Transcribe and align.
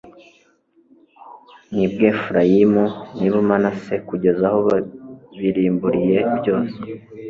n'i 1.73 1.87
bwefurayimu 1.93 2.85
n'i 3.17 3.29
bumanase 3.33 3.93
kugeza 4.07 4.43
aho 4.49 4.59
babirimburiye 4.67 6.17
byose 6.37 6.77